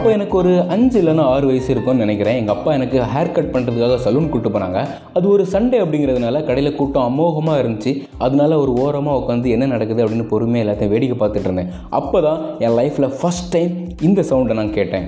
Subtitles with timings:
[0.00, 2.36] அப்போ எனக்கு ஒரு அஞ்சு இல்லைன்னா ஆறு வயசு இருக்கும்னு நினைக்கிறேன்.
[2.40, 4.78] எங்கள் அப்பா எனக்கு ஹேர் கட் பண்ணுறதுக்காக சலூன் கூட்டு போனாங்க.
[5.16, 7.92] அது ஒரு சண்டே அப்படிங்கிறதுனால கடையில் கூட்டம் அமோகமாக இருந்துச்சு.
[8.26, 11.70] அதனால ஒரு ஓரமாக உட்காந்து என்ன நடக்குது அப்படின்னு பொறுமையாக எல்லாத்தையும் வேடிக்கை பார்த்துட்டு இருந்தேன்.
[12.00, 13.74] அப்போ தான் என் லைஃப்பில் ஃபஸ்ட் டைம்
[14.08, 15.06] இந்த சவுண்டை நான் கேட்டேன்.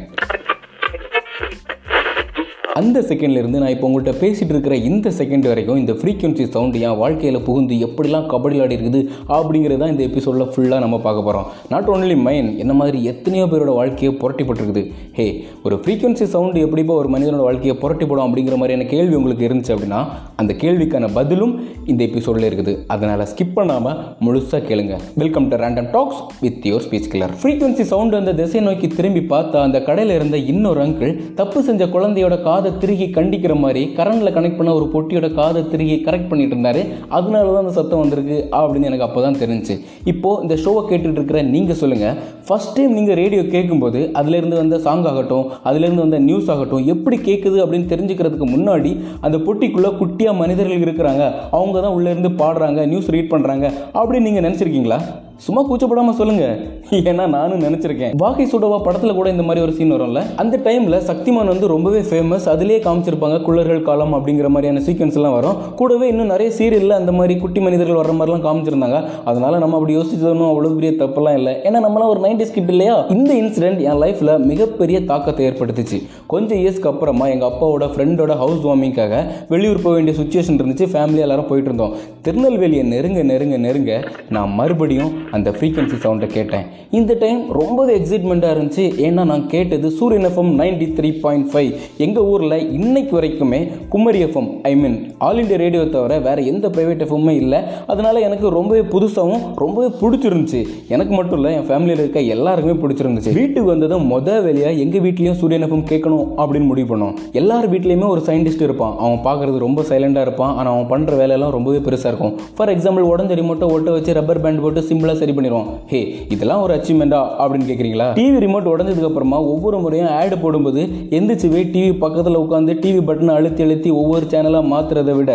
[2.81, 7.39] அந்த செகண்ட்லேருந்து நான் இப்போ உங்கள்கிட்ட பேசிகிட்டு இருக்கிற இந்த செகண்ட் வரைக்கும் இந்த ஃப்ரீக்வன்சி சவுண்டு என் வாழ்க்கையில்
[7.49, 9.01] புகுந்து எப்படிலாம் கபடி விளையாடி இருக்குது
[9.37, 13.73] அப்படிங்கிறது தான் இந்த எபிசோடில் ஃபுல்லாக நம்ம பார்க்க போகிறோம் நாட் ஓன்லி மைன் என்ன மாதிரி எத்தனையோ பேரோட
[13.81, 14.85] வாழ்க்கையை புரட்டிப்பட்டிருக்குது.
[15.19, 15.27] ஹே
[15.67, 20.01] ஒரு ஃப்ரீக்வன்சி சவுண்டு எப்படிப்பா ஒரு மனிதனோட வாழ்க்கையை புரட்டி போடும் அப்படிங்கிற மாதிரியான கேள்வி உங்களுக்கு இருந்துச்சு அப்படின்னா
[20.43, 21.53] அந்த கேள்விக்கான பதிலும்
[21.91, 22.75] இந்த எபிசோடில் இருக்குது.
[22.97, 24.97] அதனால் ஸ்கிப் பண்ணாமல் முழுசாக கேளுங்க.
[25.25, 29.61] Welcome to random talks with your speech killer frequency sound அந்த திசை நோக்கி திரும்பி பார்த்தா
[29.69, 34.73] அந்த கடையில் இருந்த இன்னொரு அங்கிள் தப்பு செஞ்ச குழந்தையோட காதை திருகி கண்டிக்கிற மாதிரி கரண்டில் கனெக்ட் பண்ண
[34.79, 36.83] ஒரு பொட்டியோட காதை திருகி கரெக்ட் பண்ணிட்டு இருந்தாரு.
[37.17, 38.37] அதனால தான் அந்த சத்தம் வந்திருக்கு.
[38.59, 39.75] அப்படின்னு எனக்கு அப்போ தான் தெரிஞ்சுச்சு
[40.11, 45.09] இப்போது இந்த ஷோவை கேட்டுட்டு இருக்கிற நீங்கள் சொல்லுங்கள் ஃபஸ்ட் டைம் நீங்கள் ரேடியோ கேட்கும்போது அதுலேருந்து வந்த சாங்
[45.13, 48.93] ஆகட்டும் அதுலேருந்து வந்த நியூஸ் ஆகட்டும் எப்படி கேட்குது அப்படின்னு தெரிஞ்சுக்கிறதுக்கு முன்னாடி
[49.27, 51.25] அந்த பொட்டிக்குள்ளே குட்டியாக மனிதர்கள் இருக்கிறாங்க.
[51.59, 53.67] அவங்க தான் உள்ளேருந்து பாடுறாங்க நியூஸ் ரீட் பண்ணுறாங்க
[54.01, 55.01] அப்படின்னு நீங்கள் நினச்சிருக்கீங்களா?
[55.37, 56.45] சும்மா கூச்சப்படாமல் சொல்லுங்க.
[56.91, 58.13] ஏன்னா நானும் நினச்சிருக்கேன்.
[58.17, 60.23] வாகை சுடவா படத்தில் கூட இந்த மாதிரி ஒரு சீன் வரும்ல?
[60.37, 65.57] அந்த டைமில் சக்திமான் வந்து ரொம்பவே ஃபேமஸ் அதிலேயே காமிச்சிருப்பாங்க குள்ளர்கள் காலம் அப்படிங்கிற மாதிரியான சீக்வன்ஸ் எல்லாம் வரும்.
[65.77, 69.05] கூடவே இன்னும் நிறைய சீரியலில் அந்த மாதிரி குட்டி மனிதர்கள் வர்ற மாதிரிலாம் காமிச்சிருந்தாங்க.
[69.25, 71.53] அதனால நம்ம அப்படி யோசிச்சதும் அவ்வளோ பெரிய தப்பெல்லாம் இல்லை.
[71.53, 73.05] ஏன்னா நம்மளாம் ஒரு நைன்டி ஸ்கிட் இல்லையா?
[73.09, 76.01] இந்த இன்சிடென்ட் என் லைஃப்பில் மிகப்பெரிய தாக்கத்தை ஏற்படுத்துச்சு.
[76.27, 80.87] கொஞ்சம் இயர்ஸ்க்கு அப்புறமா எங்கள் அப்பாவோட ஃப்ரெண்டோட ஹவுஸ் வார்மிங்காக வெளியூர் போக வேண்டிய சுச்சுவேஷன் இருந்துச்சு.
[80.95, 81.95] ஃபேமிலி எல்லாரும் போயிட்டு இருந்தோம்.
[82.29, 86.65] திருநெல்வேலியை நெருங்க நெருங்க நெருங்க நான் மறுபடியும் அந்த ஃப்ரீக்வன்சி சவுண்டை கேட்டேன்.
[86.99, 88.85] இந்த டைம் ரொம்பவே எக்ஸைட்மெண்ட்டாக இருந்துச்சு.
[89.07, 91.71] ஏன்னா நான் கேட்டது Suryan FM ninety three point five
[92.07, 93.61] எங்கள் ஊரில் இன்னைக்கு வரைக்குமே
[93.95, 97.61] Kumari FM I mean All India radio தவிர வேறு எந்த ப்ரைவேட் எஃப்எம்மே இல்லை.
[97.93, 100.61] அதனால் எனக்கு ரொம்பவே புதுசாகவும் ரொம்பவே பிடிச்சிருந்துச்சு.
[100.95, 103.33] எனக்கு மட்டும் இல்லை என் ஃபேமிலியில் இருக்க எல்லாருக்குமே பிடிச்சிருந்துச்சு.
[103.41, 107.15] வீட்டுக்கு வந்ததும் மொதல் வேலையாக எங்கள் வீட்லேயும் சூரியன் எஃப்எம் கேட்கணும் அப்படின்னு முடிவு பண்ணோம்.
[107.41, 108.95] எல்லார் வீட்லேயுமே ஒரு சயின்டிஸ்ட் இருப்பான்.
[109.05, 110.55] அவன் பார்க்குறது ரொம்ப சைலண்டாக இருப்பான்.
[110.59, 112.35] ஆனால் அவன் பண்ணுற வேலையெல்லாம் ரொம்பவே பெருசாக இருக்கும்.
[112.57, 116.03] ஃபார் எக்ஸாம்பிள் உடஞ்ச ரிமோட்டை ஒட்ட வச்சு ரப்பர் பேண்ட் போட்டு சிம்பிளாக சரி பண்ணிடுவான் ஹே
[116.35, 120.83] இதெல்லாம் ஒரு அச்சீவ்மெண்ட்டா அப்படின்னு கேட்குறீங்களா டிவி ரிமோட் உடஞ்சதுக்கு அப்புறமா ஒவ்வொரு முறையும் ஆட் போடும்போது
[121.17, 125.33] எந்திரிச்சு போய் டிவி பக்கத்தில் உட்காந்து டிவி பட்டனை அழுத்தி அழுத்தி ஒவ்வொரு சேனலாக மாற்றுறதை விட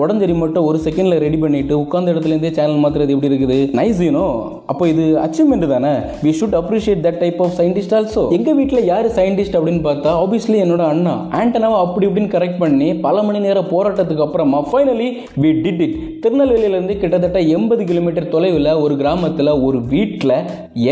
[0.00, 3.58] உடஞ்ச ரிமோட்டை ஒரு செகண்டில் ரெடி பண்ணிட்டு உட்காந்த இடத்துலேருந்தே சேனல் மாற்றுறது எப்படி இருக்குது?
[3.78, 4.24] நைஸ் யூனோ
[4.70, 5.92] அப்போ இது அச்சீவ்மெண்ட் தானே?
[6.24, 10.58] We should appreciate that type of scientist also எங்கள் வீட்டில் யார் சயின்டிஸ்ட் அப்படின்னு பார்த்தா ஆப்வியஸ்லி
[10.64, 11.14] என்னோட அண்ணா.
[11.40, 15.08] ஆண்டனாவை அப்படி இப்படின்னு கரெக்ட் பண்ணி பல மணி நேர போராட்டத்துக்கு அப்புறமா ஃபைனலி
[15.42, 18.96] வி டிட் இட் திருநெல்வேலியிலேருந்து கிட்டத்தட்ட எண்பது கிலோமீட்டர் தொலைவில் ஒரு
[19.30, 20.34] கிராமத்தில் ஒரு வீட்டில்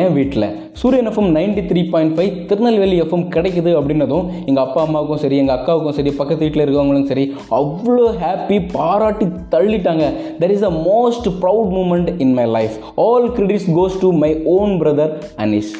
[0.01, 0.47] என் வீட்டில்
[0.81, 5.57] Suryan FM ninety three point five Tirunelveli FM கிடைக்குது அப்படின்னதும் எங்கள் அப்பா அம்மாவுக்கும் சரி எங்கள்
[5.57, 7.25] அக்காவுக்கும் சரி பக்கத்து வீட்டில் இருக்கவங்களும் சரி
[7.59, 10.05] அவ்வளோ ஹாப்பி பாராட்டி தள்ளிட்டாங்க.
[10.41, 12.77] There is a most proud moment in my life
[13.07, 15.73] all credits goes to my own brother Anish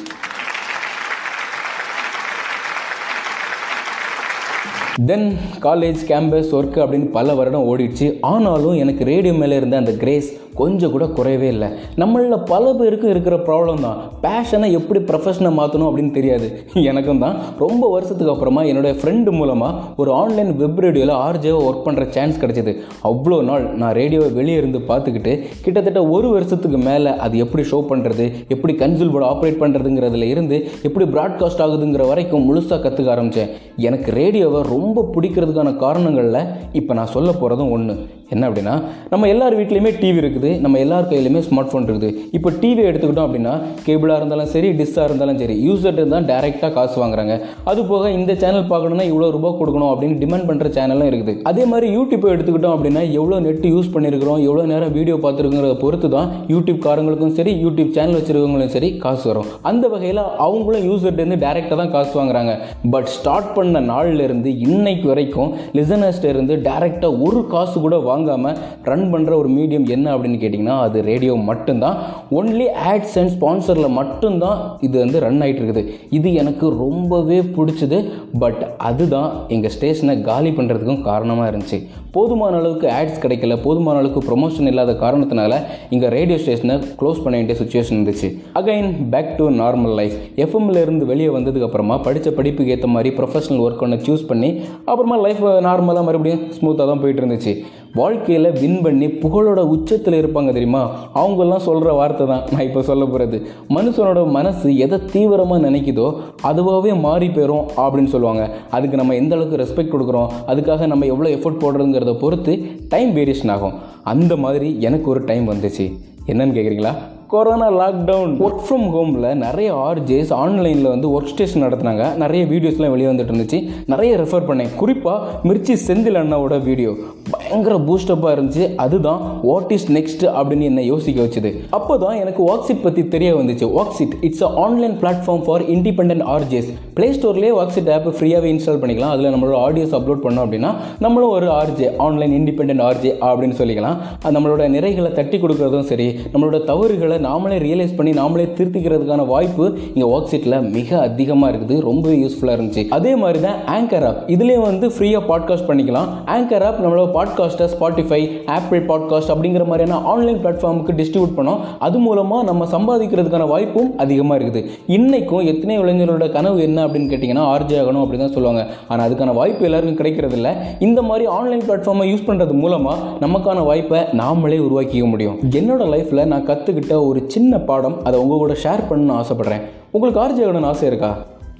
[5.07, 5.27] then
[5.65, 8.07] college campus work அப்படின்னு பல வருடம் ஓடிடுச்சு.
[8.31, 10.29] ஆனாலும் எனக்கு ரேடியோ மேலே இருந்த அந்த கிரேஸ்
[10.59, 11.67] கொஞ்சம் கூட குறையவே இல்லை.
[12.01, 13.99] நம்மளில் பல பேருக்கும் இருக்கிற ப்ராப்ளம் தான்.
[14.23, 16.47] பேஷனை எப்படி ப்ரொஃபஷனை மாற்றணும் அப்படின்னு தெரியாது.
[16.91, 17.35] எனக்கும் தான்.
[17.57, 22.73] ரொம்ப வருஷத்துக்கு அப்புறமா என்னுடைய ஃப்ரெண்டு மூலமாக ஒரு ஆன்லைன் வெப் ரேடியோவில் ஆர்ஜேவை ஒர்க் பண்ணுற சான்ஸ் கிடச்சிது.
[23.11, 25.35] அவ்வளோ நாள் நான் ரேடியோவை வெளியே இருந்து பார்த்துக்கிட்டு
[25.67, 31.07] கிட்டத்தட்ட ஒரு வருஷத்துக்கு மேலே அது எப்படி ஷோ பண்ணுறது எப்படி கன்சூல் போர்டு ஆப்ரேட் பண்ணுறதுங்கிறதுல இருந்து எப்படி
[31.15, 33.49] ப்ராட்காஸ்ட் ஆகுதுங்கிற வரைக்கும் முழுசாக கற்றுக்க ஆரம்பித்தேன்
[33.89, 36.45] எனக்கு ரேடியோவை ரொம்ப ரொம்ப பிடிக்கிறதுக்கான காரணங்களில்
[36.79, 37.93] இப்போ நான் சொல்ல போகிறதும் ஒன்று
[38.33, 38.73] என்ன அப்படின்னா
[39.11, 42.09] நம்ம எல்லார் வீட்லேயுமே டிவி இருக்குது நம்ம எல்லார் கையிலையுமே ஸ்மார்ட் ஃபோன் இருக்குது.
[42.37, 43.53] இப்போ டிவி எடுத்துக்கிட்டோம் அப்படின்னா
[43.85, 47.35] கேபிளாக இருந்தாலும் சரி டிஷ்ஷாக இருந்தாலும் சரி யூசர்ட்டு தான் டேரெக்டாக காசு வாங்குறாங்க.
[47.71, 51.35] அது போக இந்த சேனல் பார்க்கணுன்னா இவ்வளோ ரூபா கொடுக்கணும் அப்படின்னு டிமாண்ட் பண்ணுற சேனலும் இருக்குது.
[51.51, 56.29] அதே மாதிரி யூடியூப் எடுத்துக்கிட்டோம் அப்படின்னா எவ்வளோ நெட் யூஸ் பண்ணியிருக்கிறோம் எவ்வளோ நேரம் வீடியோ பார்த்துருக்குங்கிறத பொறுத்து தான்
[56.53, 59.49] யூடியூப் காரங்களுக்கும் சரி யூடியூப் சேனல் வச்சுருக்கவங்களும் சரி காசு வரும்.
[59.71, 62.55] அந்த வகையில் அவங்களும் யூசர்ட்டேருந்து டேரெக்டாக தான் காசு வாங்குறாங்க.
[62.95, 68.57] பட் ஸ்டார்ட் பண்ண நாள்லேருந்து இருந்து இன்னைக்கு வரைக்கும் லிசனர்ஸ்ட இருந்து டேரெக்டாக ஒரு காசு கூட வாங்காமல்
[68.89, 71.97] ரன் பண்ணுற ஒரு மீடியம் என்ன அப்படின்னு கேட்டிங்கன்னா அது ரேடியோ மட்டும்தான்.
[72.39, 75.83] ஒன்லி ஆட்ஸ் அண்ட் ஸ்பான்சரில் மட்டும்தான் இது வந்து ரன் ஆகிட்டு இருக்குது.
[76.17, 77.97] இது எனக்கு ரொம்பவே பிடிச்சது.
[78.43, 81.79] பட் அதுதான் எங்கள் ஸ்டேஷனை காலி பண்ணுறதுக்கும் காரணமாக இருந்துச்சு.
[82.15, 83.55] போதுமான அளவுக்கு ஆட்ஸ் கிடைக்கல.
[83.65, 85.53] போதுமான அளவுக்கு ப்ரொமோஷன் இல்லாத காரணத்தினால
[85.95, 88.29] இங்கே ரேடியோ ஸ்டேஷனை க்ளோஸ் பண்ண வேண்டிய சுச்சுவேஷன் இருந்துச்சு.
[88.61, 93.99] Again back to normal life எஃப்எம்லேருந்து வெளியே வந்ததுக்கப்புறமா படித்த படிப்புக்கு ஏற்ற மாதிரி ப்ரொஃபஷனல் ஒர்க் ஒன்று
[94.07, 94.49] சூஸ் பண்ணி
[94.89, 97.53] அப்புறமா லைஃப் நார்மலாக மறுபடியும் ஸ்மூத்தாக தான் போயிட்டு இருந்துச்சு.
[97.99, 100.81] வாழ்க்கையில் வின் பண்ணி புகழோட உச்சத்தில் இருப்பாங்க தெரியுமா?
[101.19, 103.37] அவங்கெல்லாம் சொல்கிற வார்த்தை தான் நான் இப்போ சொல்ல போகிறது
[103.75, 106.07] மனுஷனோட மனசு எதை தீவிரமாக நினைக்குதோ
[106.49, 108.43] அதுவாகவே மாறி போயிடும் அப்படின்னு சொல்லுவாங்க.
[108.77, 110.31] அதுக்கு நம்ம எந்த அளவுக்கு ரெஸ்பெக்ட் கொடுக்குறோம்?
[110.53, 112.55] அதுக்காக நம்ம எவ்வளோ எஃபோர்ட் போடுறதுங்கிறத பொறுத்து
[112.93, 113.77] டைம் வேரியேஷன் ஆகும்.
[114.13, 115.87] அந்த மாதிரி எனக்கு ஒரு டைம் வந்துச்சு.
[116.31, 116.93] என்னன்னு கேட்குறீங்களா
[117.29, 122.15] கொரோனா லாக்டவுன் ஒர்க் ஃப்ரம் ஹோமில் நிறைய ஆர்ஜேஸ் ஆன்லைனில் வந்து ஒர்க் ஸ்டேஷன் நடத்துனாங்க.
[122.15, 123.69] நிறைய வீடியோஸ்லாம் வெளியே வந்துட்டு இருந்துச்சு.
[123.85, 124.75] நிறைய ரெஃபர் பண்ணேன்.
[124.75, 126.95] குறிப்பாக மிர்ச்சி செந்தில் அண்ணாவோட வீடியோ
[127.33, 128.65] பயங்கர பூஸ்டப்பாக இருந்துச்சு.
[128.85, 131.51] அதுதான் வாட் இஸ் நெக்ஸ்ட் அப்படின்னு என்னை யோசிக்க வச்சுது.
[131.77, 133.65] அப்போ தான் எனக்கு வாக்ஸிட் பற்றி தெரிய வந்துச்சு.
[133.77, 139.13] Voxit it's a online platform for independent RJs play ஸ்டோர்லேயே வாக்ஸிட் app ஃப்ரீயாகவே இன்ஸ்டால் பண்ணிக்கலாம்.
[139.15, 140.71] அதில் நம்மளோட ஆடியோஸ் அப்லோட் பண்ணோம் அப்படின்னா
[141.05, 143.97] நம்மளும் ஒரு ஆர்ஜே ஆன்லைன் இண்டிபெண்டன்ட் ஆர்ஜே அப்படின்னு சொல்லிக்கலாம்.
[144.35, 150.57] நம்மளோட நிறைகளை தட்டி கொடுக்குறதும் சரி நம்மளோட தவறுகளை நாமளே ரியலைஸ் பண்ணி நாமளே திருத்திக்கிறதுக்கான வாய்ப்பு இங்கே வாக்ஸிட்டில்
[150.77, 151.77] மிக அதிகமாக இருக்குது.
[151.89, 152.83] ரொம்ப யூஸ்ஃபுல்லாக இருந்துச்சு.
[152.97, 156.09] அதே மாதிரி தான் ஆங்கர் ஆப் இதுலேயே வந்து ஃப்ரீயாக பாட்காஸ்ட் பண்ணிக்கலாம்.
[156.35, 158.19] ஆங்கர் ஆப் நம்மளோட பாட்காஸ்ட்டை ஸ்பாட்டிஃபை
[158.57, 161.61] ஆப்பிள் பாட்காஸ்ட் அப்படிங்கிற மாதிரியான ஆன்லைன் பிளாட்ஃபார்முக்கு டிஸ்ட்ரிபியூட் பண்ணோம்.
[161.85, 164.61] அது மூலமாக நம்ம சம்பாதிக்கிறதுக்கான வாய்ப்பும் அதிகமாக இருக்குது.
[164.97, 168.63] இன்றைக்கும் எத்தனை இளைஞர்களோட கனவு என்ன அப்படின்னு கேட்டிங்கன்னா ஆர்ஜி ஆகணும் அப்படின்னு தான் சொல்லுவாங்க.
[168.87, 170.53] ஆனால் அதுக்கான வாய்ப்பு எல்லாருக்கும் கிடைக்கிறது இல்லை.
[170.87, 175.37] இந்த மாதிரி ஆன்லைன் பிளாட்ஃபார்மை யூஸ் பண்ணுறது மூலமாக நமக்கான வாய்ப்பை நாமளே உருவாக்கிக்க முடியும்.
[175.59, 179.65] என்னோட லைஃப்பில் நான் கற்றுக்கிட்ட ஒரு சின்ன பாடம் அதை உங்கள் கூட ஷேர் பண்ணணும்னு ஆசைப்பட்றேன்.
[179.91, 181.11] உங்களுக்கு ஆர்ஜி ஆகணும்னு ஆசை இருக்கா?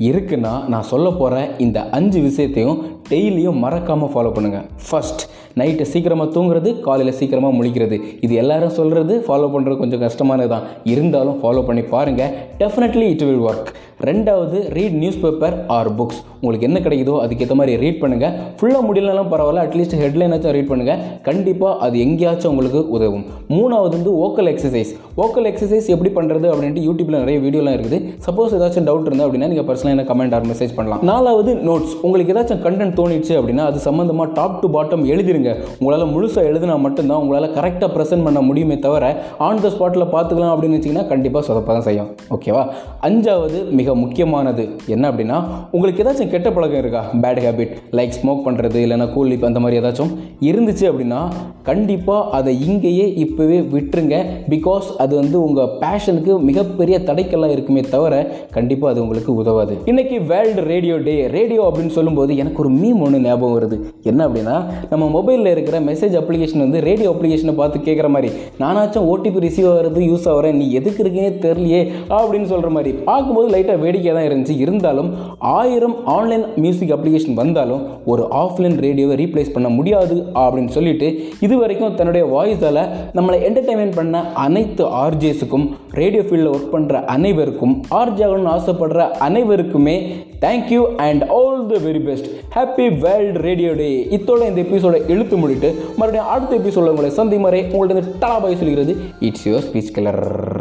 [0.09, 2.77] இருக்குன்னா நான் சொல்ல போகிற இந்த அஞ்சு விஷயத்தையும்
[3.09, 5.23] டெய்லியும் மறக்காமல் ஃபாலோ பண்ணுங்கள் ஃபர்ஸ்ட்
[5.61, 7.99] நைட்டு சீக்கிரமாக தூங்குறது காலையில் சீக்கிரமாக முழிக்கிறது.
[8.27, 12.33] இது எல்லாரும் சொல்கிறது ஃபாலோ பண்ணுறது கொஞ்சம் கஷ்டமானது தான் இருந்தாலும் ஃபாலோ பண்ணி பாருங்கள்
[12.63, 13.69] டெஃபினெட்லி இட் வில் ஒர்க்
[14.07, 19.31] ரெண்டாவது read news paper or books உங்களுக்கு என்ன கிடைக்குதோ அதுக்கேற்ற மாதிரி ரீட் பண்ணுங்கள் ஃபுல்லாக முடியலனாலும்
[19.33, 23.25] பரவாயில்ல அட்லீஸ்ட் ஹெட்லைனாச்சும் ரீட் பண்ணுங்கள் கண்டிப்பாக அது எங்கேயாச்சும் உங்களுக்கு உதவும்.
[23.55, 24.91] மூணாவது வந்து ஓக்கல் எக்ஸசைஸ்
[25.23, 27.99] ஓக்கல் எக்ஸசைஸ் எப்படி பண்ணுறது அப்படின்ட்டு யூடியூப்பில் நிறைய வீடியோலாம் இருக்குது.
[28.27, 31.03] சப்போஸ் ஏதாச்சும் டவுட் இருந்தால் அப்படின்னா நீங்கள் பர்சனலாக என்ன கமெண்ட் ஆர் மெசேஜ் பண்ணலாம்.
[31.11, 35.48] நாலாவது நோட்ஸ் உங்களுக்கு ஏதாச்சும் கண்டென்ட் தோணிச்சு அப்படின்னா அது சம்மந்தமாக டாப் டு பாட்டம் எழுதிருங்க.
[35.79, 39.11] உங்களால் முழுசாக எழுதினா மட்டும்தான் உங்களால் கரெக்டாக ப்ரெசென்ட் பண்ண முடியுமே தவிர
[39.47, 42.09] ஆன் த ஸ்பாட்டில் பார்த்துக்கலாம் அப்படின்னு வச்சிங்கன்னா கண்டிப்பாக சொதப்ப தான் செய்யும்.
[42.35, 42.63] ஓகேவா
[43.09, 44.65] அஞ்சாவது மிக முக்கியமானது
[44.95, 45.37] என்ன அப்படின்னா
[45.75, 47.03] உங்களுக்கு ஏதாச்சும் கெட்ட பழக்கம் இருக்கா?
[47.23, 50.11] பேட் ஹேபிட் லைக் ஸ்மோக் பண்ணுறது இல்லைனா கூல் லிப் அந்த மாதிரி ஏதாச்சும்
[50.49, 51.21] இருந்துச்சு அப்படின்னா
[51.69, 54.15] கண்டிப்பாக அதை இங்கேயே இப்போவே விட்டுருங்க.
[54.53, 58.13] பிகாஸ் அது வந்து உங்கள் பேஷனுக்கு மிகப்பெரிய தடைக்கெல்லாம் இருக்குமே தவிர
[58.55, 59.73] கண்டிப்பாக அது உங்களுக்கு உதவாது.
[59.91, 63.77] இன்னைக்கு வேர்ல்டு ரேடியோ டே ரேடியோ அப்படின்னு சொல்லும்போது எனக்கு ஒரு மீம் ஒன்று ஞாபகம் வருது.
[64.11, 64.55] என்ன அப்படின்னா
[64.91, 68.29] நம்ம மொபைல் மொபைலில் இருக்கிற மெசேஜ் அப்ளிகேஷன் வந்து ரேடியோ அப்ளிகேஷனை பார்த்து கேட்குற மாதிரி
[68.61, 71.81] நானாச்சும் ஓடிபி ரிசீவ் ஆகிறது யூஸ் ஆகிறேன் நீ எதுக்கு இருக்கீங்க தெரியலையே
[72.17, 72.91] அப்படின்னு சொல்கிற மாதிரி.
[73.09, 74.55] பார்க்கும்போது லைட்டாக வேடிக்கையாக தான் இருந்துச்சு.
[74.59, 75.09] இருந்தாலும்
[75.53, 81.09] ஆயிரம் ஆன்லைன் மியூசிக் அப்ளிகேஷன் வந்தாலும் ஒரு ஆஃப்லைன் ரேடியோவை ரீப்ளேஸ் பண்ண முடியாது அப்படின்னு சொல்லிட்டு
[81.39, 82.81] இது வரைக்கும் தன்னுடைய வாய்ஸால்
[83.17, 84.15] நம்மளை என்டர்டைன்மெண்ட் பண்ண
[84.45, 89.95] அனைத்து ஆர்ஜேஸுக்கும் ரேடியோ ஃபீல்டில் ஒர்க் பண்ணுற அனைவருக்கும் ஆர்ஜே ஆகணும்னு ஆசைப்படுற அனைவருக்குமே
[90.43, 93.87] thank you and all the very best happy world radio day
[94.17, 98.95] இத்தோட இந்த எபிசோட எழுப்பி முடிட்டு மறுபடியும் அடுத்த எபிசோட உங்களை சந்தி மறை உங்கள்ட்ட டலாபாய் சொல்கிறது.
[99.19, 100.58] It's your speech கிளர்